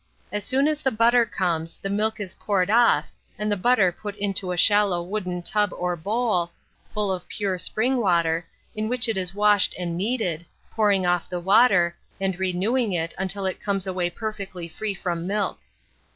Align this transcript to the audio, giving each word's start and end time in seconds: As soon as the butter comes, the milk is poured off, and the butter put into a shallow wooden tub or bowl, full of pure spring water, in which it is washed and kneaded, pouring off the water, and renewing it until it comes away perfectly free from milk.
As 0.31 0.43
soon 0.43 0.67
as 0.67 0.81
the 0.81 0.89
butter 0.89 1.27
comes, 1.27 1.77
the 1.77 1.87
milk 1.87 2.19
is 2.19 2.33
poured 2.33 2.71
off, 2.71 3.11
and 3.37 3.51
the 3.51 3.55
butter 3.55 3.91
put 3.91 4.15
into 4.15 4.51
a 4.51 4.57
shallow 4.57 5.03
wooden 5.03 5.43
tub 5.43 5.71
or 5.73 5.95
bowl, 5.95 6.49
full 6.91 7.11
of 7.13 7.27
pure 7.27 7.59
spring 7.59 7.97
water, 7.97 8.47
in 8.75 8.89
which 8.89 9.07
it 9.07 9.15
is 9.15 9.35
washed 9.35 9.75
and 9.77 9.95
kneaded, 9.95 10.43
pouring 10.71 11.05
off 11.05 11.29
the 11.29 11.39
water, 11.39 11.95
and 12.19 12.39
renewing 12.39 12.93
it 12.93 13.13
until 13.19 13.45
it 13.45 13.61
comes 13.61 13.85
away 13.85 14.09
perfectly 14.09 14.67
free 14.67 14.95
from 14.95 15.27
milk. 15.27 15.59